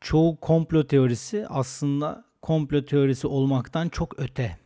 [0.00, 4.58] çoğu komplo teorisi aslında komplo teorisi olmaktan çok öte.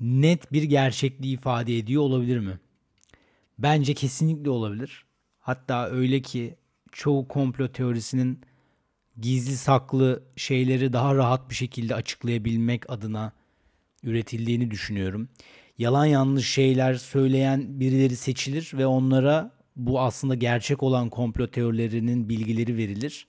[0.00, 2.58] Net bir gerçekliği ifade ediyor olabilir mi?
[3.58, 5.04] Bence kesinlikle olabilir.
[5.38, 6.56] Hatta öyle ki
[6.92, 8.40] çoğu komplo teorisinin
[9.20, 13.32] gizli saklı şeyleri daha rahat bir şekilde açıklayabilmek adına
[14.02, 15.28] üretildiğini düşünüyorum.
[15.78, 22.76] Yalan yanlış şeyler söyleyen birileri seçilir ve onlara bu aslında gerçek olan komplo teorilerinin bilgileri
[22.76, 23.26] verilir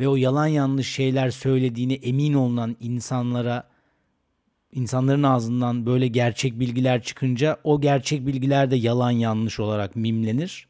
[0.00, 3.68] ve o yalan yanlış şeyler söylediğini emin olunan insanlara
[4.72, 10.68] insanların ağzından böyle gerçek bilgiler çıkınca o gerçek bilgiler de yalan yanlış olarak mimlenir.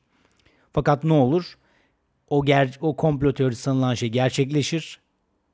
[0.72, 1.58] Fakat ne olur?
[2.28, 5.00] O ger o komplo teorisi sanılan şey gerçekleşir.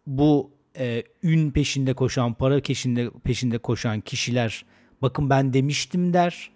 [0.07, 4.64] Bu e, ün peşinde koşan, para peşinde peşinde koşan kişiler
[5.03, 6.51] bakın ben demiştim der.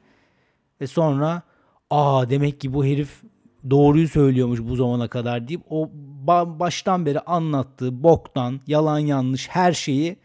[0.80, 1.42] Ve sonra
[1.90, 3.22] aa demek ki bu herif
[3.70, 5.90] doğruyu söylüyormuş bu zamana kadar deyip o
[6.60, 10.16] baştan beri anlattığı boktan, yalan yanlış her şeyi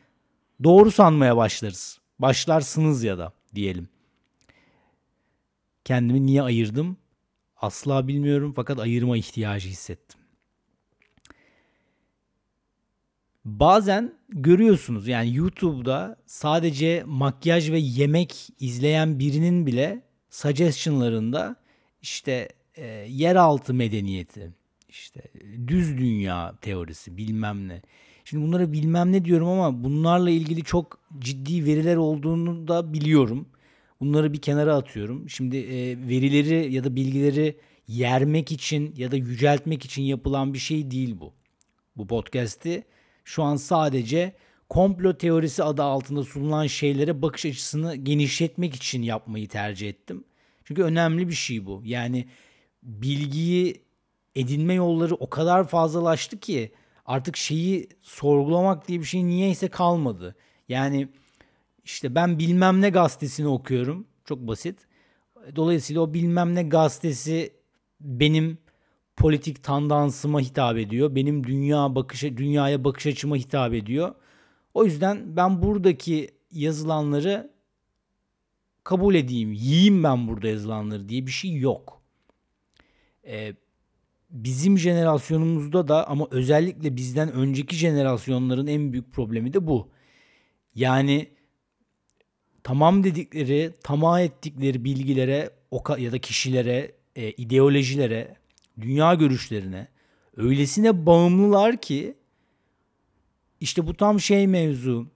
[0.64, 2.00] doğru sanmaya başlarız.
[2.20, 3.90] Başlarsınız ya da diyelim.
[5.86, 6.98] Kendimi niye ayırdım?
[7.58, 10.20] Asla bilmiyorum fakat ayırma ihtiyacı hissettim.
[13.46, 21.56] Bazen görüyorsunuz yani YouTube'da sadece makyaj ve yemek izleyen birinin bile suggestion'larında
[22.02, 24.52] işte e, yeraltı medeniyeti,
[24.90, 25.22] işte
[25.68, 27.82] düz dünya teorisi bilmem ne.
[28.26, 33.48] Şimdi bunlara bilmem ne diyorum ama bunlarla ilgili çok ciddi veriler olduğunu da biliyorum.
[34.00, 35.30] Bunları bir kenara atıyorum.
[35.30, 40.92] Şimdi e, verileri ya da bilgileri yermek için ya da yüceltmek için yapılan bir şey
[40.92, 41.34] değil bu.
[41.98, 42.84] Bu podcast'i
[43.26, 44.34] şu an sadece
[44.70, 50.24] komplo teorisi adı altında sunulan şeylere bakış açısını genişletmek için yapmayı tercih ettim.
[50.64, 51.82] Çünkü önemli bir şey bu.
[51.86, 52.28] Yani
[52.84, 53.84] bilgiyi
[54.36, 56.72] edinme yolları o kadar fazlalaştı ki
[57.06, 60.36] artık şeyi sorgulamak diye bir şey niyeyse kalmadı.
[60.70, 61.08] Yani
[61.84, 64.08] işte ben bilmem ne gazetesini okuyorum.
[64.26, 64.80] Çok basit.
[65.56, 67.54] Dolayısıyla o bilmem ne gazetesi
[68.00, 68.58] benim
[69.16, 71.16] politik tandansıma hitap ediyor.
[71.16, 74.16] Benim dünya bakış dünyaya bakış açıma hitap ediyor.
[74.74, 77.52] O yüzden ben buradaki yazılanları
[78.84, 82.01] kabul edeyim, yiyeyim ben burada yazılanları diye bir şey yok.
[83.28, 83.54] Ee,
[84.30, 89.90] bizim jenerasyonumuzda da ama özellikle bizden önceki jenerasyonların en büyük problemi de bu.
[90.76, 91.28] Yani
[92.64, 95.50] tamam dedikleri, tamah ettikleri bilgilere
[95.98, 98.36] ya da kişilere, e, ideolojilere,
[98.82, 99.88] dünya görüşlerine
[100.38, 102.18] öylesine bağımlılar ki
[103.60, 105.08] işte bu tam şey mevzu.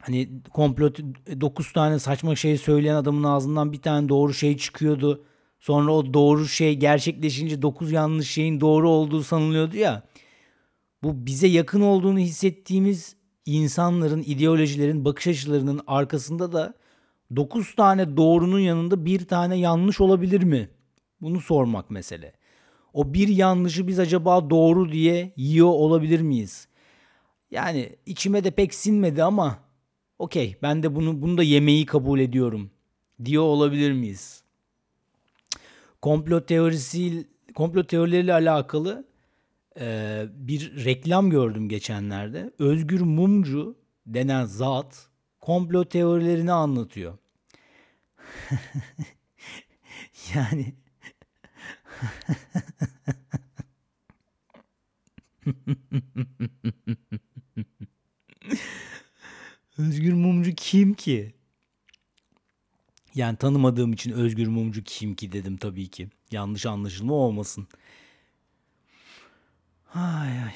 [0.00, 0.92] Hani komplo
[1.40, 5.24] 9 tane saçma şey söyleyen adamın ağzından bir tane doğru şey çıkıyordu.
[5.64, 10.02] Sonra o doğru şey gerçekleşince 9 yanlış şeyin doğru olduğu sanılıyordu ya.
[11.02, 13.16] Bu bize yakın olduğunu hissettiğimiz
[13.46, 16.74] insanların, ideolojilerin, bakış açılarının arkasında da
[17.36, 20.68] 9 tane doğrunun yanında bir tane yanlış olabilir mi?
[21.20, 22.32] Bunu sormak mesele.
[22.92, 26.68] O bir yanlışı biz acaba doğru diye yiyor olabilir miyiz?
[27.50, 29.58] Yani içime de pek sinmedi ama
[30.18, 32.70] okey ben de bunu bunu da yemeği kabul ediyorum
[33.24, 34.43] diyor olabilir miyiz?
[36.04, 39.08] Komplo teorisi komplo teorileriyle alakalı
[39.80, 42.50] e, bir reklam gördüm geçenlerde.
[42.58, 45.08] Özgür Mumcu denen zat
[45.40, 47.18] komplo teorilerini anlatıyor.
[50.34, 50.74] yani
[59.78, 61.34] Özgür Mumcu kim ki?
[63.14, 66.08] Yani tanımadığım için Özgür Mumcu kim ki dedim tabii ki.
[66.30, 67.68] Yanlış anlaşılma olmasın.
[69.94, 70.54] Ay ay.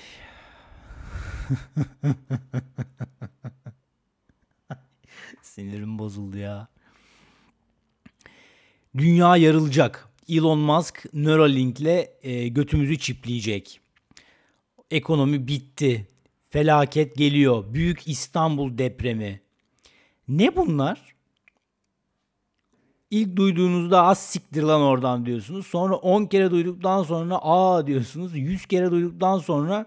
[5.43, 6.69] Sinirim bozuldu ya.
[8.97, 10.09] Dünya yarılacak.
[10.29, 13.81] Elon Musk Neuralink'le e, götümüzü çipleyecek.
[14.91, 16.07] Ekonomi bitti.
[16.51, 17.75] Felaket geliyor.
[17.75, 19.41] Büyük İstanbul depremi.
[20.29, 21.18] Ne bunlar?
[23.11, 25.67] İlk duyduğunuzda az siktir lan oradan diyorsunuz.
[25.67, 28.37] Sonra 10 kere duyduktan sonra aa diyorsunuz.
[28.37, 29.87] 100 kere duyduktan sonra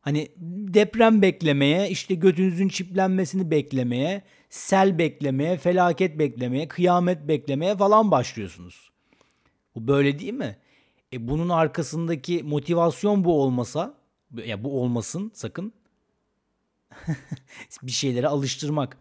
[0.00, 0.28] hani
[0.74, 8.90] deprem beklemeye, işte götünüzün çiplenmesini beklemeye, sel beklemeye, felaket beklemeye, kıyamet beklemeye falan başlıyorsunuz.
[9.74, 10.56] Bu böyle değil mi?
[11.12, 13.94] E bunun arkasındaki motivasyon bu olmasa,
[14.44, 15.72] ya bu olmasın sakın.
[17.82, 18.98] bir şeylere alıştırmak.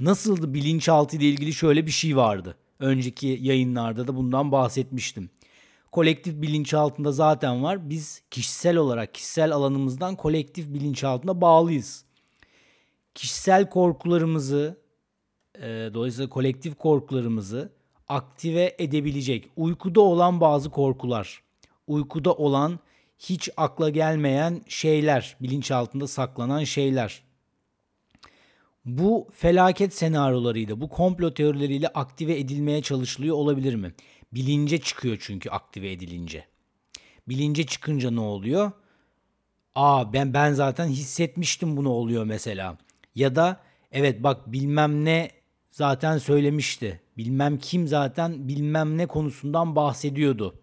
[0.00, 2.56] Nasıldı bilinçaltı ile ilgili şöyle bir şey vardı.
[2.80, 5.30] Önceki yayınlarda da bundan bahsetmiştim.
[5.92, 7.90] Kolektif bilinçaltında zaten var.
[7.90, 12.04] Biz kişisel olarak kişisel alanımızdan kolektif bilinçaltına bağlıyız.
[13.14, 14.78] Kişisel korkularımızı
[15.54, 17.72] e, dolayısıyla kolektif korkularımızı
[18.08, 21.42] aktive edebilecek uykuda olan bazı korkular,
[21.86, 22.78] uykuda olan
[23.18, 27.22] hiç akla gelmeyen şeyler, bilinçaltında saklanan şeyler.
[28.84, 33.94] Bu felaket senaryolarıyla, bu komplo teorileriyle aktive edilmeye çalışılıyor olabilir mi?
[34.32, 36.44] Bilince çıkıyor çünkü aktive edilince.
[37.28, 38.72] Bilince çıkınca ne oluyor?
[39.74, 42.78] Aa ben ben zaten hissetmiştim bunu oluyor mesela.
[43.14, 43.60] Ya da
[43.92, 45.30] evet bak bilmem ne
[45.70, 47.00] zaten söylemişti.
[47.16, 50.54] Bilmem kim zaten bilmem ne konusundan bahsediyordu.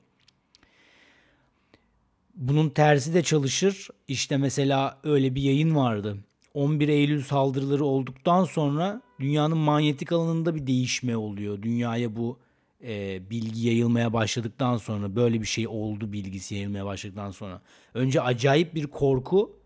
[2.35, 3.87] Bunun tersi de çalışır.
[4.07, 6.17] İşte mesela öyle bir yayın vardı.
[6.57, 11.61] 11 Eylül saldırıları olduktan sonra dünyanın manyetik alanında bir değişme oluyor.
[11.61, 12.37] Dünyaya bu
[12.83, 17.61] e, bilgi yayılmaya başladıktan sonra böyle bir şey oldu bilgisi yayılmaya başladıktan sonra.
[17.93, 19.59] Önce acayip bir korku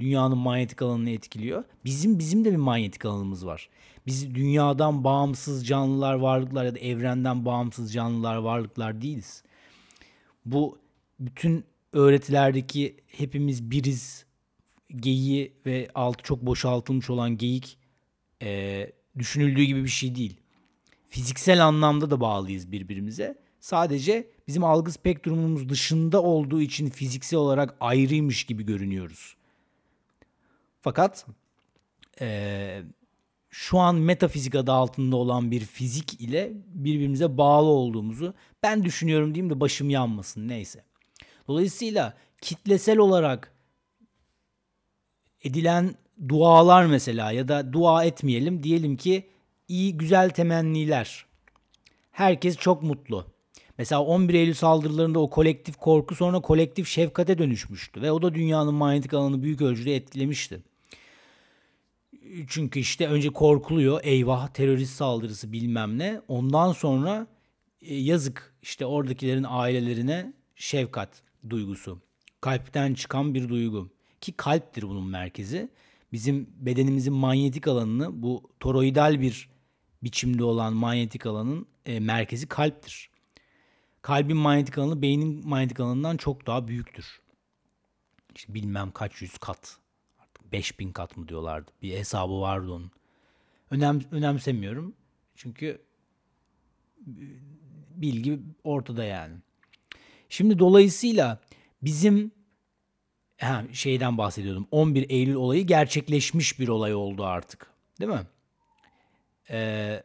[0.00, 1.64] dünyanın manyetik alanını etkiliyor.
[1.84, 3.68] Bizim bizim de bir manyetik alanımız var.
[4.06, 9.42] Biz dünyadan bağımsız canlılar, varlıklar ya da evrenden bağımsız canlılar, varlıklar değiliz.
[10.46, 10.78] Bu
[11.20, 14.24] bütün öğretilerdeki hepimiz biriz
[14.96, 17.78] geyiği ve altı çok boşaltılmış olan geyik
[18.42, 20.40] e, düşünüldüğü gibi bir şey değil.
[21.08, 23.38] Fiziksel anlamda da bağlıyız birbirimize.
[23.60, 29.36] Sadece bizim algı spektrumumuz dışında olduğu için fiziksel olarak ayrıymış gibi görünüyoruz.
[30.80, 31.26] Fakat
[32.20, 32.82] e,
[33.50, 39.54] şu an metafizik adı altında olan bir fizik ile birbirimize bağlı olduğumuzu ben düşünüyorum diyeyim
[39.54, 40.84] de başım yanmasın neyse.
[41.48, 43.53] Dolayısıyla kitlesel olarak
[45.44, 45.94] edilen
[46.28, 49.28] dualar mesela ya da dua etmeyelim diyelim ki
[49.68, 51.26] iyi güzel temenniler.
[52.12, 53.26] Herkes çok mutlu.
[53.78, 58.74] Mesela 11 Eylül saldırılarında o kolektif korku sonra kolektif şefkate dönüşmüştü ve o da dünyanın
[58.74, 60.62] manyetik alanını büyük ölçüde etkilemişti.
[62.48, 66.20] Çünkü işte önce korkuluyor eyvah terörist saldırısı bilmem ne.
[66.28, 67.26] Ondan sonra
[67.82, 71.98] e, yazık işte oradakilerin ailelerine şefkat duygusu.
[72.40, 73.93] Kalpten çıkan bir duygu.
[74.24, 75.68] Ki kalptir bunun merkezi.
[76.12, 79.48] Bizim bedenimizin manyetik alanını bu toroidal bir
[80.02, 83.10] biçimde olan manyetik alanın e, merkezi kalptir.
[84.02, 87.20] Kalbin manyetik alanı beynin manyetik alanından çok daha büyüktür.
[88.36, 89.78] İşte bilmem kaç yüz kat
[90.52, 91.70] 5000 kat mı diyorlardı.
[91.82, 92.90] Bir hesabı vardı onun.
[93.70, 94.94] Önem, önemsemiyorum.
[95.34, 95.82] Çünkü
[97.96, 99.34] bilgi ortada yani.
[100.28, 101.40] Şimdi dolayısıyla
[101.82, 102.32] bizim
[103.40, 104.66] ha, şeyden bahsediyordum.
[104.70, 107.66] 11 Eylül olayı gerçekleşmiş bir olay oldu artık.
[108.00, 108.26] Değil mi?
[109.50, 110.02] Ee,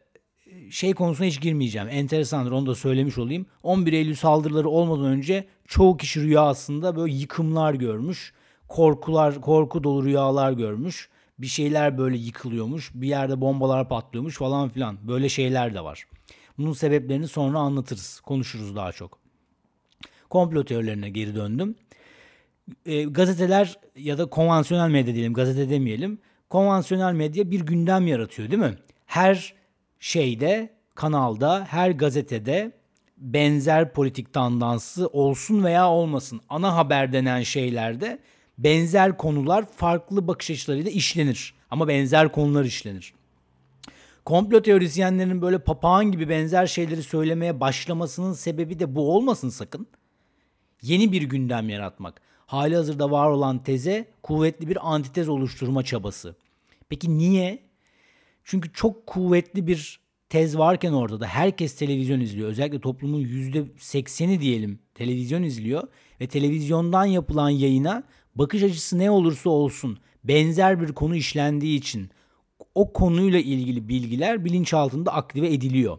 [0.70, 1.88] şey konusuna hiç girmeyeceğim.
[1.90, 3.46] Enteresandır onu da söylemiş olayım.
[3.62, 8.34] 11 Eylül saldırıları olmadan önce çoğu kişi rüyasında böyle yıkımlar görmüş
[8.70, 11.08] korkular, korku dolu rüyalar görmüş.
[11.38, 12.90] Bir şeyler böyle yıkılıyormuş.
[12.94, 15.08] Bir yerde bombalar patlıyormuş falan filan.
[15.08, 16.04] Böyle şeyler de var.
[16.58, 18.20] Bunun sebeplerini sonra anlatırız.
[18.20, 19.18] Konuşuruz daha çok.
[20.30, 21.74] Komplo teorilerine geri döndüm.
[22.86, 26.18] E, gazeteler ya da konvansiyonel medya diyelim, gazete demeyelim.
[26.50, 28.74] Konvansiyonel medya bir gündem yaratıyor değil mi?
[29.06, 29.54] Her
[30.00, 32.72] şeyde, kanalda, her gazetede
[33.16, 36.40] benzer politik tandansı olsun veya olmasın.
[36.48, 38.18] Ana haber denen şeylerde
[38.58, 41.54] benzer konular farklı bakış açılarıyla işlenir.
[41.70, 43.14] Ama benzer konular işlenir.
[44.24, 49.86] Komplo teorisyenlerin böyle papağan gibi benzer şeyleri söylemeye başlamasının sebebi de bu olmasın sakın.
[50.82, 52.20] Yeni bir gündem yaratmak.
[52.50, 56.36] Hali hazırda var olan teze kuvvetli bir antitez oluşturma çabası.
[56.88, 57.62] Peki niye?
[58.44, 62.48] Çünkü çok kuvvetli bir tez varken orada da herkes televizyon izliyor.
[62.48, 65.88] Özellikle toplumun %80'i diyelim televizyon izliyor
[66.20, 68.02] ve televizyondan yapılan yayına
[68.34, 72.10] bakış açısı ne olursa olsun benzer bir konu işlendiği için
[72.74, 75.98] o konuyla ilgili bilgiler bilinçaltında aktive ediliyor.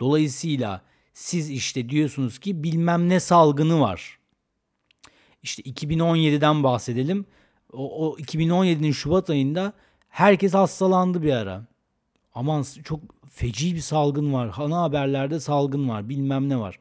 [0.00, 4.19] Dolayısıyla siz işte diyorsunuz ki bilmem ne salgını var.
[5.42, 7.26] İşte 2017'den bahsedelim.
[7.72, 9.72] O, o 2017'nin Şubat ayında
[10.08, 11.66] herkes hastalandı bir ara.
[12.34, 14.54] Aman çok feci bir salgın var.
[14.56, 16.08] Ana haberlerde salgın var.
[16.08, 16.78] Bilmem ne var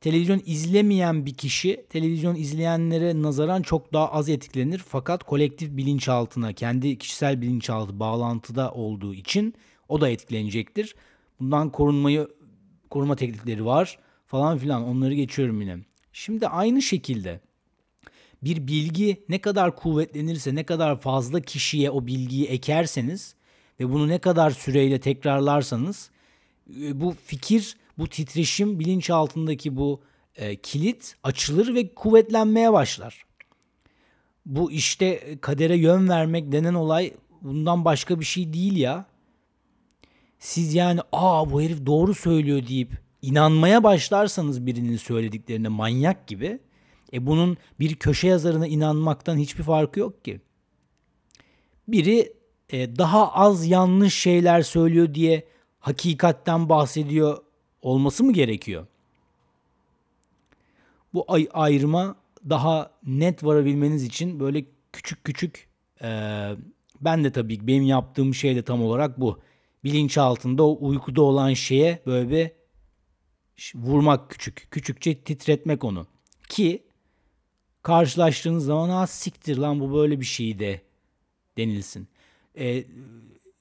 [0.00, 6.98] televizyon izlemeyen bir kişi televizyon izleyenlere nazaran çok daha az etkilenir fakat kolektif bilinçaltına kendi
[6.98, 9.54] kişisel bilinçaltı bağlantıda olduğu için
[9.88, 10.94] o da etkilenecektir.
[11.40, 12.28] Bundan korunmayı
[12.90, 15.78] koruma teknikleri var falan filan onları geçiyorum yine.
[16.12, 17.40] Şimdi aynı şekilde
[18.42, 23.34] bir bilgi ne kadar kuvvetlenirse ne kadar fazla kişiye o bilgiyi ekerseniz
[23.80, 26.10] ve bunu ne kadar süreyle tekrarlarsanız
[26.80, 30.00] e, bu fikir bu titreşim bilinçaltındaki bu
[30.36, 33.24] e, kilit açılır ve kuvvetlenmeye başlar.
[34.46, 39.06] Bu işte kadere yön vermek denen olay bundan başka bir şey değil ya.
[40.38, 42.92] Siz yani aa bu herif doğru söylüyor deyip
[43.22, 46.58] inanmaya başlarsanız birinin söylediklerine manyak gibi
[47.12, 50.40] e bunun bir köşe yazarına inanmaktan hiçbir farkı yok ki.
[51.88, 52.32] Biri
[52.70, 55.48] e, daha az yanlış şeyler söylüyor diye
[55.80, 57.38] hakikatten bahsediyor
[57.82, 58.86] olması mı gerekiyor?
[61.14, 62.16] Bu ay ayrıma
[62.48, 65.68] daha net varabilmeniz için böyle küçük küçük
[66.02, 66.08] e,
[67.00, 69.40] ben de tabii benim yaptığım şey de tam olarak bu.
[69.84, 72.50] Bilinç altında o uykuda olan şeye böyle bir
[73.74, 74.68] vurmak küçük.
[74.70, 76.06] Küçükçe titretmek onu.
[76.48, 76.82] Ki
[77.82, 80.82] karşılaştığınız zaman ha siktir lan bu böyle bir şeydi
[81.58, 82.08] denilsin.
[82.58, 82.84] Ee,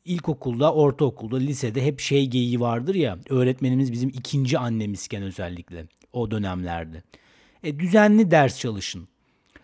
[0.05, 3.19] ilkokulda, ortaokulda, lisede hep şey geyiği vardır ya.
[3.29, 7.03] Öğretmenimiz bizim ikinci annemizken özellikle o dönemlerde.
[7.63, 9.07] E, düzenli ders çalışın.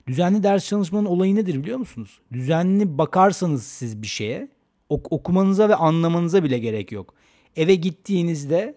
[0.07, 2.19] Düzenli ders çalışmanın olayı nedir biliyor musunuz?
[2.33, 4.47] Düzenli bakarsanız siz bir şeye
[4.89, 7.13] ok- okumanıza ve anlamanıza bile gerek yok.
[7.55, 8.75] Eve gittiğinizde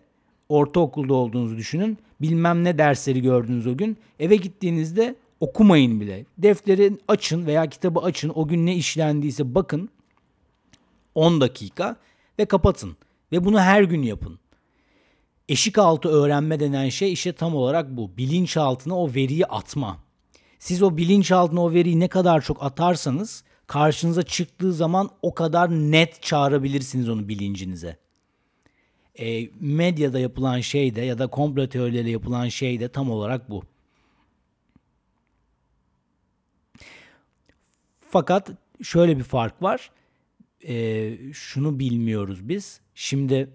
[0.49, 1.99] ortaokulda olduğunuzu düşünün.
[2.21, 3.97] Bilmem ne dersleri gördünüz o gün.
[4.21, 6.25] Eve gittiğinizde okumayın bile.
[6.38, 8.33] Defteri açın veya kitabı açın.
[8.35, 9.88] O gün ne işlendiyse bakın.
[11.14, 11.97] 10 dakika
[12.38, 12.97] ve kapatın.
[13.33, 14.38] Ve bunu her gün yapın.
[15.49, 18.16] Eşik altı öğrenme denen şey işte tam olarak bu.
[18.16, 19.99] Bilinçaltına o veriyi atma.
[20.59, 26.23] Siz o bilinçaltına o veriyi ne kadar çok atarsanız karşınıza çıktığı zaman o kadar net
[26.23, 27.97] çağırabilirsiniz onu bilincinize.
[29.19, 33.62] E, medyada yapılan şey de ya da komplo teorileriyle yapılan şey de tam olarak bu.
[38.10, 38.50] Fakat
[38.82, 39.90] şöyle bir fark var.
[40.68, 42.80] E, şunu bilmiyoruz biz.
[42.94, 43.50] Şimdi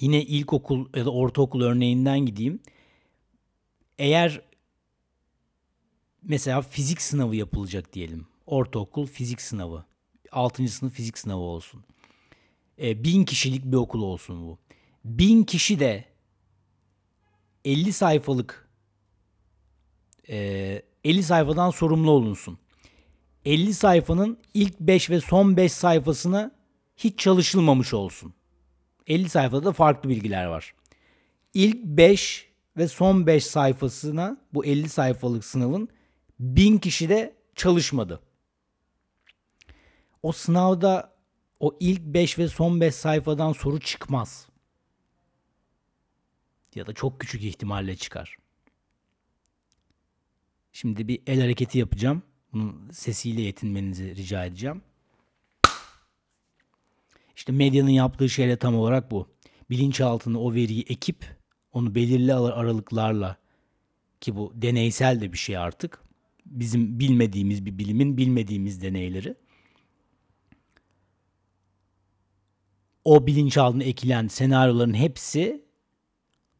[0.00, 2.60] yine ilkokul ya da ortaokul örneğinden gideyim.
[3.98, 4.40] Eğer
[6.22, 8.26] mesela fizik sınavı yapılacak diyelim.
[8.46, 9.84] Ortaokul fizik sınavı.
[10.32, 10.68] 6.
[10.68, 11.84] sınıf fizik sınavı olsun.
[12.82, 14.58] E, bin kişilik bir okul olsun bu.
[15.04, 16.04] Bin kişi de
[17.64, 18.68] 50 sayfalık
[20.28, 22.58] e, 50 sayfadan sorumlu olunsun.
[23.48, 26.50] 50 sayfanın ilk 5 ve son 5 sayfasına
[26.96, 28.34] hiç çalışılmamış olsun.
[29.06, 30.74] 50 sayfada da farklı bilgiler var.
[31.54, 35.88] İlk 5 ve son 5 sayfasına bu 50 sayfalık sınavın
[36.40, 38.20] 1000 kişi de çalışmadı.
[40.22, 41.14] O sınavda
[41.60, 44.48] o ilk 5 ve son 5 sayfadan soru çıkmaz.
[46.74, 48.36] Ya da çok küçük ihtimalle çıkar.
[50.72, 52.22] Şimdi bir el hareketi yapacağım.
[52.52, 54.82] Bunun sesiyle yetinmenizi rica edeceğim.
[57.36, 59.28] İşte medyanın yaptığı şey de tam olarak bu.
[59.70, 61.36] Bilinçaltına o veriyi ekip
[61.72, 63.36] onu belirli aralıklarla
[64.20, 66.02] ki bu deneysel de bir şey artık.
[66.46, 69.34] Bizim bilmediğimiz bir bilimin bilmediğimiz deneyleri.
[73.04, 75.64] O bilinçaltına ekilen senaryoların hepsi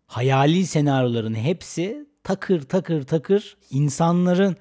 [0.06, 4.56] hayali senaryoların hepsi takır takır takır insanların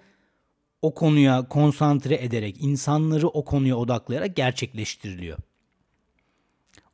[0.82, 5.38] o konuya konsantre ederek, insanları o konuya odaklayarak gerçekleştiriliyor.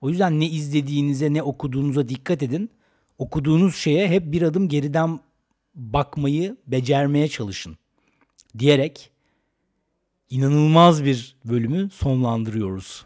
[0.02, 2.70] O yüzden ne izlediğinize ne okuduğunuza dikkat edin.
[3.18, 5.20] Okuduğunuz şeye hep bir adım geriden
[5.76, 7.78] bakmayı becermeye çalışın.
[8.60, 9.12] Diyerek
[10.30, 13.06] inanılmaz bir bölümü sonlandırıyoruz.